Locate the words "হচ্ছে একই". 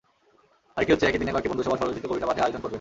0.93-1.19